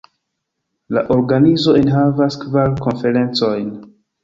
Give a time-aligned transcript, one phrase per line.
[0.97, 3.73] La organizo enhavas kvar konferencojn.